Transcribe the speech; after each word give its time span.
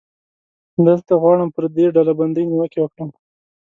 دلته 0.85 1.13
غواړم 1.21 1.49
پر 1.55 1.63
دې 1.75 1.85
ډلبندۍ 1.95 2.43
نیوکې 2.51 2.79
وکړم. 2.81 3.09